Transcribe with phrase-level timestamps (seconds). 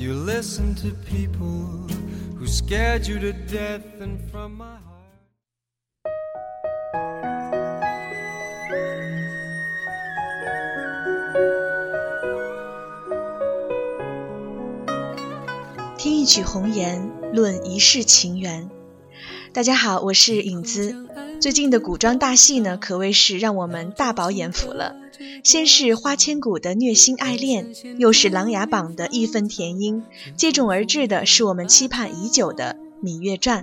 [0.00, 1.86] You listen to people
[2.38, 4.86] who scared you to death and from my heart.
[15.98, 18.70] 听一曲红颜论一世情缘。
[19.52, 21.09] 大家好我是影子。
[21.40, 24.94] 最近的古装大戏呢，可谓是让我们大饱眼福了。
[25.42, 30.02] 先是花千骨的虐心爱恋，又是琅琊榜的义愤填膺，
[30.36, 33.62] 接踵而至的是我们期盼已久的《芈月传》。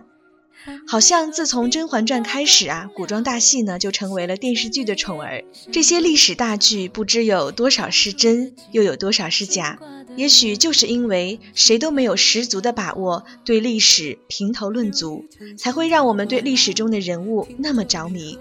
[0.88, 5.44] 好像自从《甄嬛传》开始啊，古装大戏呢就成为了电视剧的宠儿。
[5.72, 9.80] 这些历史大剧，不知有多少是真，又有多少是假。
[10.16, 15.26] 也许就是因为谁都没有十足的把握对历史评头论足，
[15.58, 18.40] 才会让我们对历史中的人物那么着迷。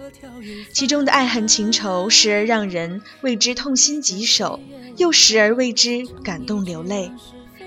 [0.72, 4.58] 其中的爱恨情仇，时而让人为之痛心疾首，
[4.96, 7.10] 又时而为之感动流泪。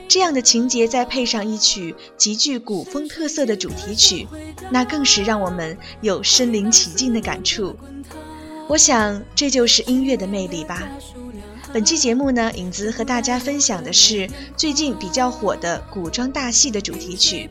[0.09, 4.27] 这样的情节再配上一曲极具古风特色的主题曲，
[4.71, 7.75] 那更是让我们有身临其境的感触。
[8.67, 10.89] 我想，这就是音乐的魅力吧。
[11.71, 17.47] 本期节目呢，影子和大家分享的是最近比较火的古装大戏的主题曲。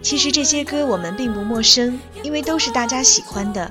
[0.00, 3.68] 其实这些歌我们并不陌生，因为都是大家喜欢的。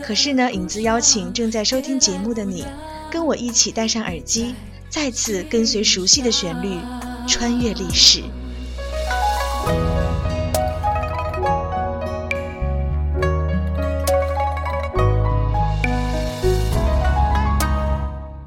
[0.00, 2.64] 可是呢，影子邀请正在收听节目的你，
[3.10, 4.54] 跟我一起戴上耳机，
[4.88, 6.78] 再次跟随熟悉的旋律，
[7.26, 8.22] 穿越历史。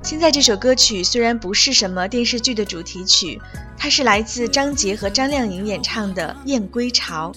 [0.03, 3.39] 现在这首歌曲虽然不是什么电视剧的主题曲，
[3.77, 7.31] 它是来自张杰和张靓颖演唱的《燕归巢》。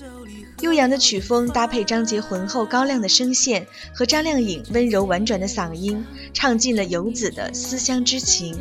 [0.61, 3.65] 悠扬的曲风搭配张杰浑厚高亮的声线
[3.95, 8.59] 和张靓颖温柔婉转的嗓音，唱尽了游子的思乡之情，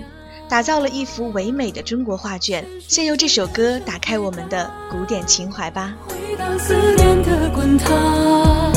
[0.49, 2.65] 打造了一幅唯美的中国画卷。
[2.87, 5.93] 先由这首歌打开我们的古典情怀吧。
[6.07, 8.73] 回荡思念的滚烫，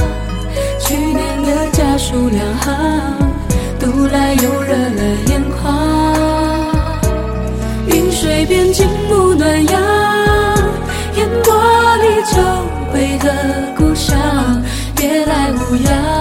[0.81, 3.31] 去年的家书两行。
[3.79, 6.71] 读来又热了眼眶，
[7.87, 9.83] 云水边静沐暖阳，
[11.17, 11.55] 烟波
[11.97, 12.37] 里久
[12.93, 14.63] 违的故乡，
[14.95, 16.20] 别来无恙，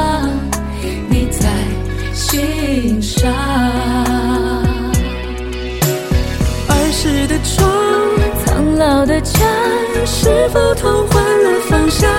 [10.06, 12.10] 是否同换了方向？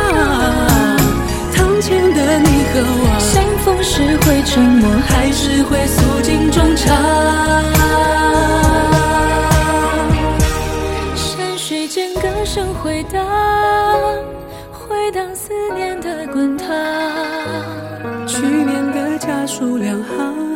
[1.54, 3.20] 堂前的你和我。
[3.82, 6.94] 是会沉默，还是会诉尽衷肠？
[11.14, 13.26] 山水间歌声回荡，
[14.70, 16.68] 回荡思念的滚烫。
[18.26, 20.49] 去年的家书两行，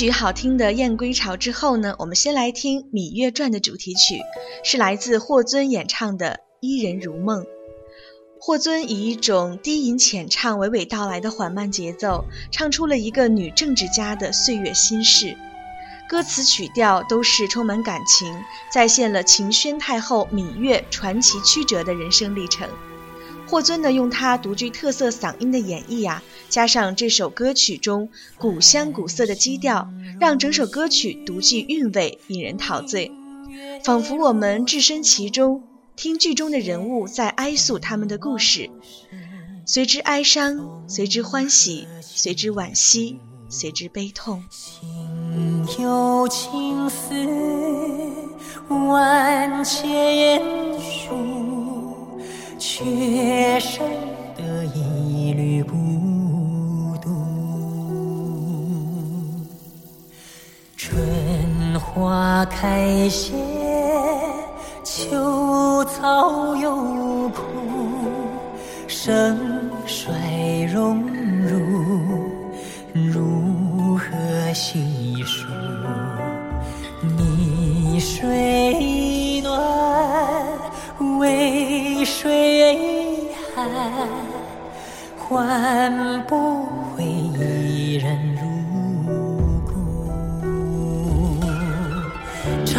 [0.00, 4.18] 曲好听的《燕归巢》之后呢，我们先来听《芈月传》的主题曲，
[4.64, 6.30] 是来自霍尊演唱的
[6.60, 7.42] 《伊人如梦》。
[8.40, 15.36] 霍尊以一种低吟浅唱、娓娓道来的缓慢节奏，唱出了一个女政治家的岁月心事。
[16.08, 18.34] 歌词曲调都是充满感情，
[18.72, 22.66] 再现了秦宣太后芈月传奇曲折的人生历程。
[23.50, 28.08] 霍尊呢，用他独具特色嗓音的演绎呀，加上这首歌曲中
[28.38, 33.10] 古香古色的基调，让整首歌曲独具韵味，引人陶醉，
[33.82, 35.64] 仿佛我们置身其中。
[35.96, 38.70] 听剧中的人物在哀诉他们的故事，
[39.66, 43.18] 随之哀伤，随之欢喜，随之惋惜，
[43.48, 44.44] 随之悲痛。
[45.66, 47.12] 情有情丝
[48.68, 50.59] 万千
[53.60, 53.86] 深
[54.36, 55.76] 的一缕孤
[57.02, 57.10] 独。
[60.78, 63.49] 春花开谢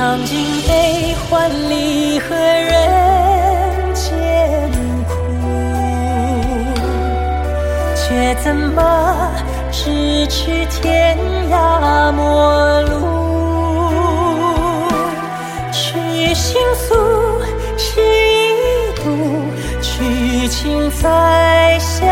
[0.02, 0.36] 尝尽
[0.68, 4.10] 悲欢离合人间
[5.08, 5.14] 苦，
[7.96, 9.32] 却怎么
[9.72, 11.16] 咫尺天
[11.52, 12.90] 涯陌路？
[15.72, 16.96] 去心诉，
[17.78, 19.06] 是一步，
[19.84, 22.10] 去情再相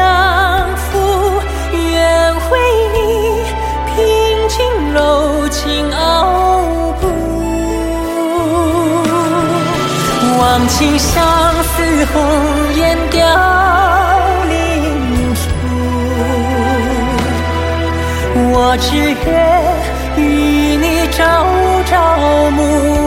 [0.75, 1.41] 负。
[1.71, 2.59] 愿为
[2.93, 2.99] 你
[3.87, 3.97] 平
[4.47, 6.18] 静柔情傲
[10.59, 11.23] 忘情相
[11.63, 12.19] 思红
[12.75, 13.17] 颜凋
[14.49, 15.39] 零处。
[18.51, 18.87] 我只
[19.25, 19.27] 愿
[20.17, 20.19] 与
[20.75, 21.23] 你朝
[21.85, 21.95] 朝
[22.51, 22.98] 暮暮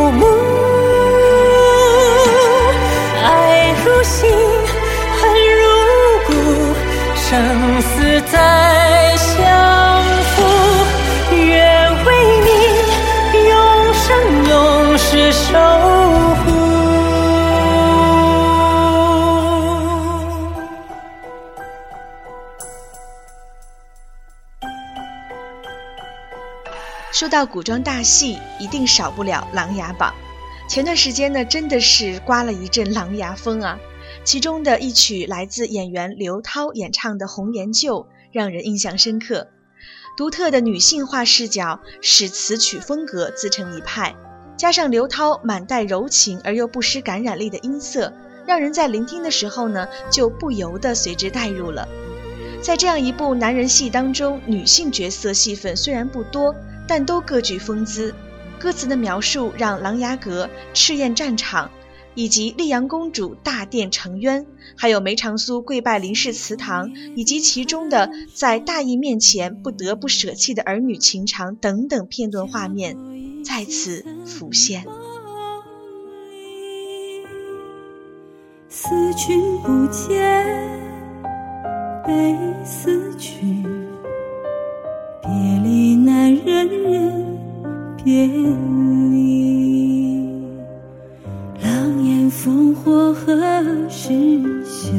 [27.22, 30.12] 说到古装大戏，一定少不了《琅琊榜》。
[30.68, 33.78] 前段时间呢，真的是刮了一阵琅琊风啊！
[34.24, 38.00] 其中的一曲来自演员刘涛演唱的《红颜旧》，
[38.32, 39.46] 让人印象深刻。
[40.16, 44.16] 独特的女性化视角使词曲风格自成一派，
[44.56, 48.12] 加上刘涛满带柔情而又不失感染力的音色，
[48.48, 51.86] 让人在聆听的时候呢，就不由得随之带入了。
[52.60, 56.52] 在这样一部男人戏当中，女性角色戏份虽然不多，
[56.94, 58.14] 但都各具风姿。
[58.58, 61.70] 歌词的描述让琅琊阁赤焰战场，
[62.14, 64.44] 以及丽阳公主大殿沉冤，
[64.76, 72.94] 还有梅长苏跪拜林氏祠堂，以及其中的在大义面前不得不舍弃的儿女情长等等片段画面
[73.42, 74.84] 再次浮现。
[78.68, 80.46] 思君不见，
[82.04, 83.81] 悲思君。
[85.22, 85.30] 别
[85.62, 87.38] 离难忍忍
[88.02, 90.26] 别离，
[91.62, 93.36] 狼烟烽火何
[93.88, 94.10] 时
[94.64, 94.90] 休？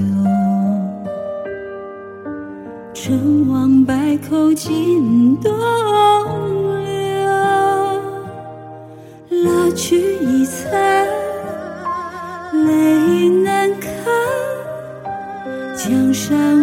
[2.93, 5.51] 成王败寇尽东
[6.85, 7.27] 流，
[9.43, 10.71] 拉去已残，
[12.65, 13.89] 泪难干，
[15.75, 16.62] 江山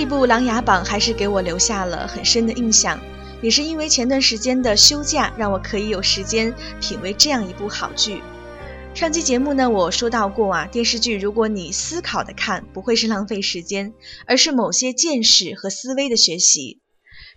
[0.00, 3.00] 这部《琅琊榜》还是给我留下了很深的印象，
[3.42, 8.22] 也是因为前段时间的休假，让我可以有时间品味这样一部好剧。
[8.94, 13.92] 上期节目呢，我说到过啊，电视剧如果你思考的看，不会是浪费时间，
[14.24, 16.78] 而是某些见识和思维的学习。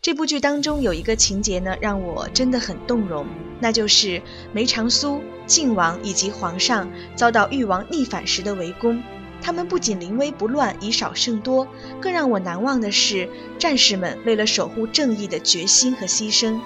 [0.04, 3.26] 这部剧当中有一个情节呢，让我真的很动容，
[3.60, 4.22] 那就是
[4.54, 9.02] 梅长苏、靖王以及皇上遭到誉王逆反时的围攻。
[9.42, 11.68] 他们不仅临危不乱，以少胜多，
[12.00, 16.60] 更让我难忘的是战士们为了守护正义的决心和牺牲。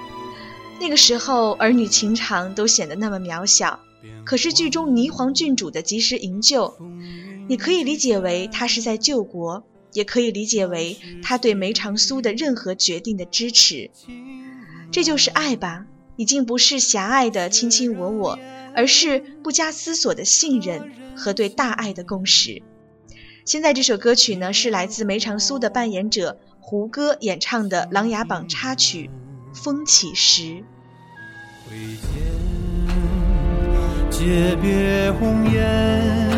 [0.80, 3.80] 那个时候，儿女情长都显得那么渺小。
[4.24, 6.76] 可是剧中霓凰郡主的及时营救，
[7.48, 9.64] 你可以理解为他是在救国，
[9.94, 13.90] 也可以理解为他对梅长苏的任何决定的支持。
[14.92, 15.86] 这就是爱吧，
[16.18, 18.40] 已经不是狭隘的卿卿我我，
[18.76, 22.62] 而是不加思索的信任和对大爱的共识。
[23.46, 29.10] 现在这首歌曲呢，是来自梅长苏的扮演者胡歌演唱的《琅琊榜》插曲
[29.56, 30.42] 《风起时》。
[31.68, 32.10] 挥剑
[34.12, 36.30] 诀别红颜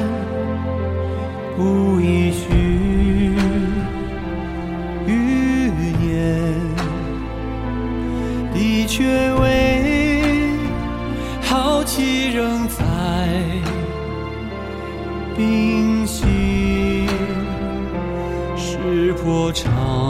[1.56, 2.46] 不一许
[5.06, 5.12] 余
[6.00, 6.54] 年，
[8.54, 9.97] 的确为
[11.98, 12.84] 好奇仍在
[15.36, 17.08] 冰心，
[18.56, 20.07] 石破长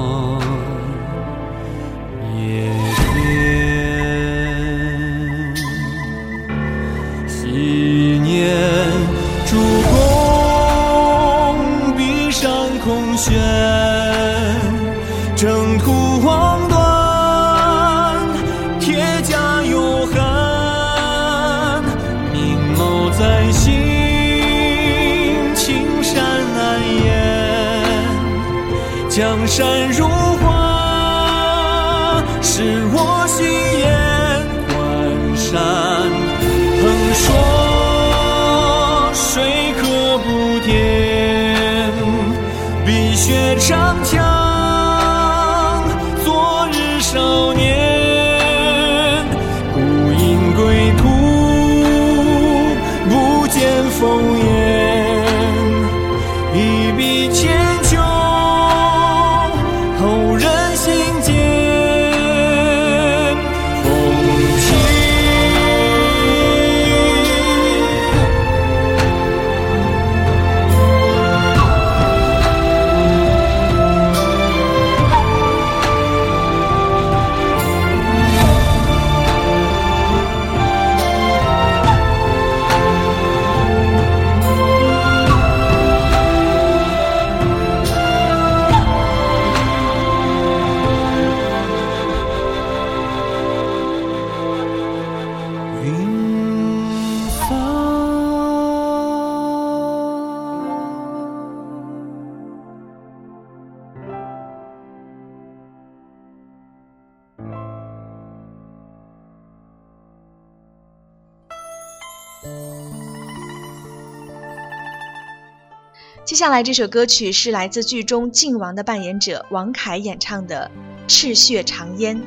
[116.28, 120.70] 接下来这首歌曲是来自剧中靖王的扮演者王凯演唱的
[121.10, 122.18] 《赤血长烟》。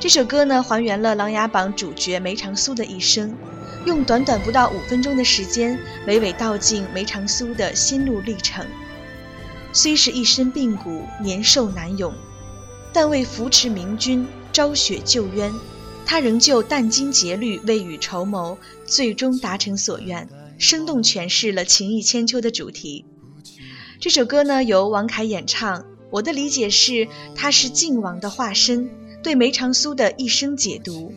[0.00, 3.36] 这首歌呢，还原了《琅琊榜》主角梅长苏的一生，
[3.84, 8.66] 用短短不到五分钟的时间，娓娓道尽梅长苏的心路历程。
[9.70, 12.14] 虽是一身病骨，年寿难永，
[12.90, 15.52] 但为扶持明君，昭雪救冤，
[16.06, 20.26] 他仍旧殚精竭虑，未雨绸缪，最终达成所愿，
[20.56, 23.04] 生动诠释了情义千秋的主题。
[23.98, 28.90] 这首歌呢由王凯演唱，我的理解是他是靖王的化身，
[29.22, 31.14] 对梅长苏的一生解读。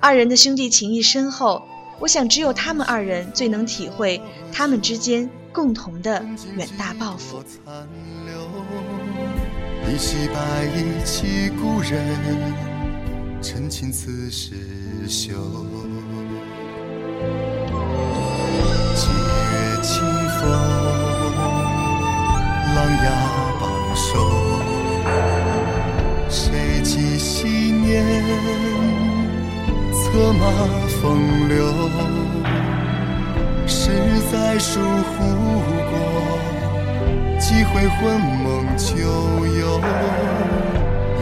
[0.00, 1.62] 二人的兄弟情谊深厚，
[2.00, 4.20] 我想只有他们二人最能体会
[4.52, 6.24] 他们之间共同的
[6.56, 7.42] 远大抱负。
[9.88, 12.04] 一袭白衣起故人，
[13.40, 14.52] 陈情此时
[15.08, 15.32] 休。
[18.96, 20.02] 几月清
[20.40, 20.79] 风。
[22.80, 23.04] 琅琊
[23.60, 23.62] 榜
[23.94, 24.08] 首，
[26.30, 28.02] 谁记昔年
[29.92, 30.40] 策马
[31.02, 31.60] 风流？
[33.66, 33.90] 十
[34.32, 35.24] 载疏忽
[35.90, 35.92] 过，
[37.38, 38.96] 几回魂梦旧
[39.58, 39.78] 游。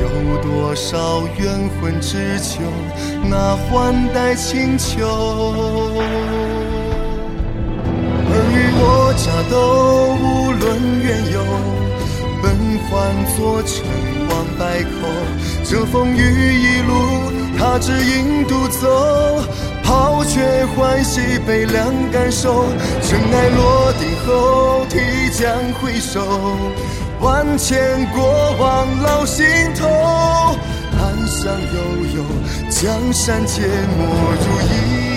[0.00, 0.06] 有
[0.40, 2.62] 多少冤魂只求
[3.28, 4.94] 那换代清秋。
[8.50, 9.54] 与我诈都
[10.16, 10.66] 无论
[11.02, 11.36] 缘由，
[12.42, 12.46] 本
[12.88, 12.92] 换
[13.36, 13.84] 作成
[14.30, 14.88] 王败寇。
[15.64, 16.90] 这风雨一路，
[17.58, 19.42] 他只引独走，
[19.82, 22.66] 抛却欢喜悲凉感受。
[23.02, 24.98] 尘埃落定后，提
[25.32, 25.46] 将
[25.80, 26.22] 回首。
[27.20, 29.44] 万千过往老心
[29.76, 29.86] 头，
[30.96, 31.78] 暗香悠
[32.16, 32.24] 悠，
[32.70, 34.04] 江山皆没
[34.44, 35.07] 入一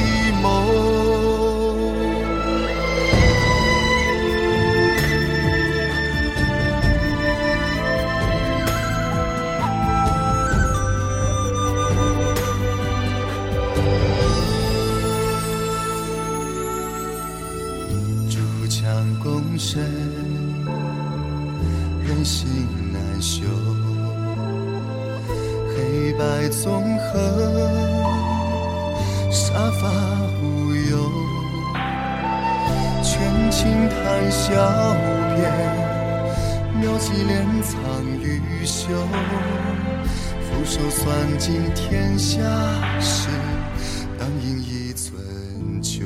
[40.92, 41.08] 算
[41.40, 42.42] 尽天下
[43.00, 43.30] 事，
[44.20, 45.14] 当应一樽
[45.82, 46.06] 酒。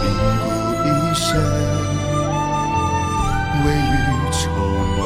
[0.00, 0.04] 并
[0.40, 0.44] 顾
[0.82, 1.24] 一生。
[3.64, 3.94] 未雨
[4.32, 4.40] 绸
[4.96, 5.00] 缪，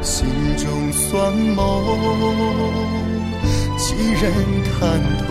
[0.00, 0.16] 心
[0.56, 1.60] 中算谋，
[3.76, 4.22] 几人
[4.78, 4.78] 看
[5.26, 5.28] 透？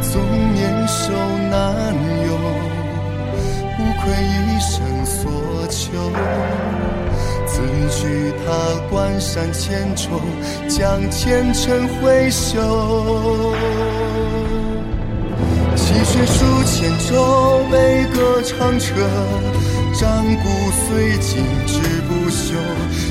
[0.00, 0.12] 纵
[0.54, 1.02] 年少
[1.50, 1.52] 难
[2.24, 2.30] 有，
[3.78, 4.02] 无愧
[4.70, 5.30] 生所
[5.68, 5.92] 求。
[7.46, 8.48] 自据他
[8.90, 10.20] 关山千重，
[10.68, 13.54] 将前尘挥袖。
[15.76, 18.94] 泣血书千轴，悲歌长彻，
[19.94, 20.48] 战鼓
[20.80, 22.54] 虽尽志不休。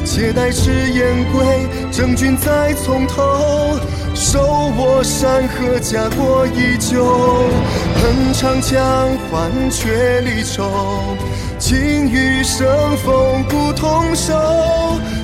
[0.06, 1.46] 且待赤焰归，
[1.92, 3.22] 征军再从头。
[4.14, 4.42] 手
[4.78, 7.06] 握山河，家国依旧。
[7.96, 10.70] 恨长江，换却离愁。
[11.64, 14.34] 情与生风不同寿。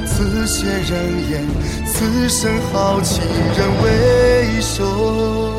[0.06, 1.46] 此血人言，
[1.86, 3.22] 此生豪情
[3.58, 5.52] 人为首。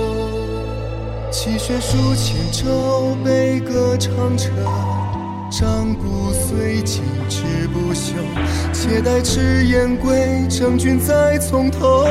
[1.31, 4.49] 泣血书千轴，悲歌长彻。
[5.51, 7.43] 战鼓虽尽志
[7.75, 8.15] 不休，
[8.73, 12.07] 且待赤焰归，征军再从头。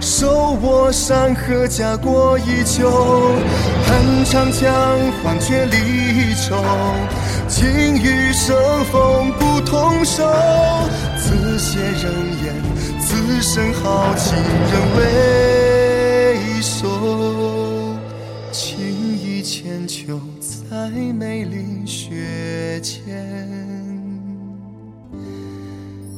[0.00, 2.90] 手握山河，家国依旧。
[3.86, 4.72] 恨长江，
[5.22, 6.64] 换却离愁。
[7.50, 10.24] 情与生风不同守。
[11.18, 12.04] 此血人
[12.44, 12.54] 言，
[13.00, 16.88] 此生豪情人为首。
[18.52, 20.20] 情意千秋，
[20.70, 22.98] 在梅林雪间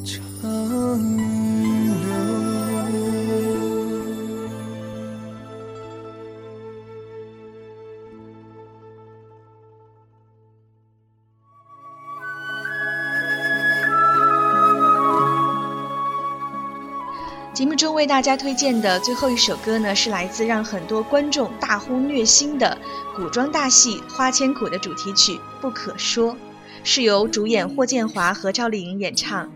[0.05, 0.15] 长
[17.63, 22.77] 节目中为大家推荐的最后一首歌呢，是来自让很多观众大呼虐心的
[23.15, 26.35] 古装大戏《花千骨》的主题曲《不可说》，
[26.83, 29.49] 是由主演霍建华和赵丽颖演唱。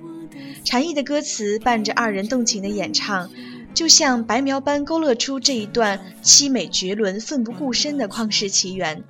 [0.65, 3.29] 禅意的歌词伴着二人动情的演唱，
[3.75, 9.03] 就像白描般勾勒出这一段凄美绝伦、奋不顾身的旷世奇缘。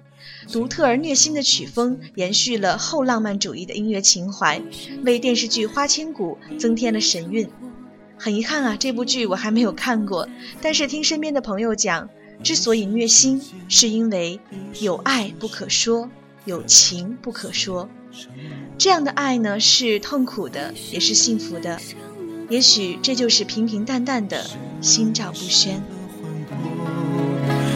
[0.51, 4.63] 独特而虐心的曲风延续了后浪漫主义的音乐情怀，
[5.05, 7.47] 为电视剧《花千骨》增添了神韵。
[8.19, 10.29] 很遗憾啊，这部剧我还没有看过，
[10.61, 12.09] 但是听身边的朋友讲，
[12.43, 14.41] 之所以虐心，是因为
[14.81, 16.09] 有爱不可说，
[16.45, 17.89] 有情不可说。
[18.79, 21.79] 这样的爱呢，是痛苦的，也是幸福的。
[22.49, 24.45] 也许这就是平平淡淡的
[24.81, 25.83] 心照不宣。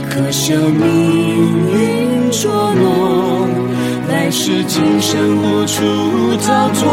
[0.09, 0.87] 可笑命
[1.72, 3.48] 运捉弄，
[4.09, 5.83] 来世今生无处
[6.42, 6.88] 逃脱。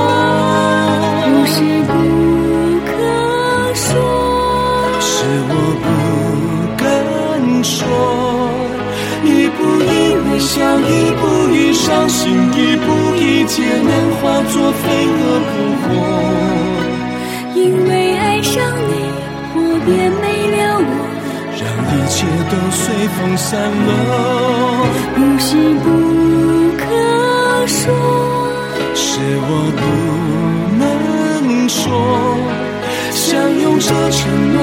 [5.28, 5.86] 是我不
[6.82, 6.84] 敢
[7.62, 7.76] 说。
[9.26, 9.86] 一步一
[10.24, 11.22] 微笑，一步
[11.54, 12.86] 一伤心，一步
[13.18, 14.84] 一劫难化作飞
[15.18, 15.86] 蛾扑火。
[17.56, 17.60] 因
[17.90, 18.56] 为爱上
[18.88, 18.92] 你，
[19.54, 19.88] 我便
[20.24, 20.92] 没了我。
[21.60, 21.62] 让
[21.92, 22.16] 一切
[22.48, 22.84] 都随
[23.18, 23.52] 风散
[23.86, 23.90] 落。
[25.14, 25.48] 不是
[25.84, 25.86] 不
[26.80, 26.82] 可
[27.68, 27.84] 说，
[28.96, 29.84] 是我不
[30.80, 31.76] 能说。
[33.12, 33.26] 相
[33.60, 34.20] 拥着承
[34.54, 34.58] 诺，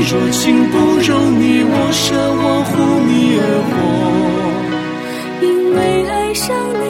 [0.00, 2.70] 若，情不容你我舍，我护
[3.06, 3.72] 你而活。
[5.44, 6.82] 因为爱上你，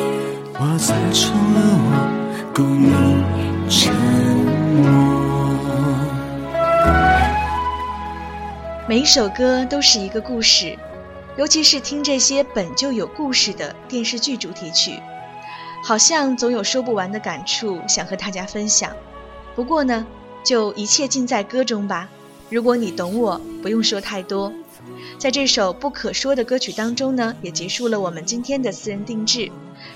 [0.55, 1.89] 我才成了我，
[2.55, 2.89] 供你
[3.71, 3.95] 沉
[4.77, 4.87] 默。
[8.87, 10.79] 每一首歌都是一个故事，
[11.37, 15.01] 尤其是听这些本就有故事的电视剧主题曲，
[15.83, 18.91] 好像总有说不完的感触想和大家分享。
[19.55, 20.07] 不过呢，
[20.45, 22.09] 就一切尽在歌中吧。
[22.51, 24.53] 如果你懂我，不用说太多。
[25.19, 29.51] 在这首不可说的歌曲当中呢，也结束了我们今天的私人定制。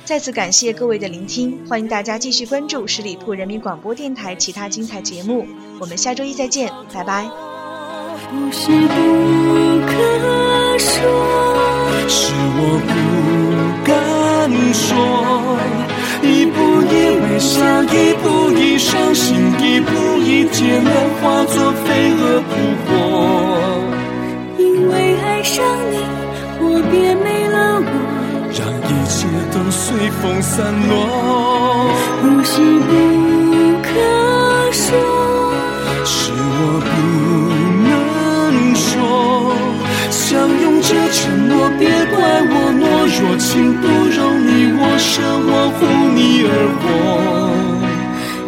[0.04, 5.46] 再次感谢各位的聆听，欢迎大家继续关注十里铺人民广播电台其他精彩节目。
[5.80, 7.26] 我们下周一再见，拜拜。
[8.28, 8.94] 不是不
[9.86, 11.00] 可说，
[12.08, 12.92] 是我不
[13.84, 15.81] 敢说，
[17.42, 19.90] 下，一步一伤心，一步
[20.22, 22.50] 一艰难，化作飞蛾扑
[22.84, 22.88] 火。
[24.58, 24.92] 因为
[25.24, 25.94] 爱上你，
[26.60, 27.90] 我变没了我。
[28.54, 29.82] 让一切都随
[30.20, 30.54] 风散
[30.88, 30.94] 落，
[32.20, 32.52] 不是
[32.88, 32.90] 不
[33.82, 33.90] 可
[34.70, 34.88] 说，
[36.04, 36.90] 是我不
[37.88, 37.90] 能
[38.76, 38.86] 说。
[40.10, 40.20] 相
[40.62, 41.82] 拥着承诺，别
[42.14, 42.16] 怪
[42.52, 42.82] 我懦
[43.18, 43.50] 弱，情
[43.82, 43.84] 不
[44.16, 44.51] 容你
[44.84, 45.78] 我舍，我护
[46.12, 46.50] 你而
[46.82, 46.84] 活。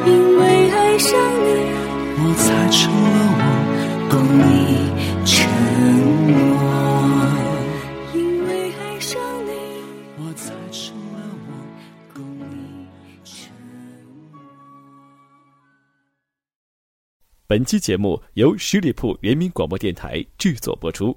[0.04, 1.46] 因为爱上你，
[2.18, 3.40] 我才成了我，
[4.10, 4.42] 供你
[5.24, 5.32] 沉
[6.26, 6.34] 默。
[8.14, 9.14] 因为爱上
[9.46, 9.48] 你。
[10.18, 11.16] 我才成了
[11.46, 11.48] 我，
[12.12, 12.18] 供
[12.50, 12.52] 你
[13.22, 13.48] 沉
[14.32, 14.42] 默。
[17.46, 21.16] 本期节目由十里铺人民广播电台制作播出。